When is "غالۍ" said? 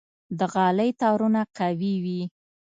0.53-0.89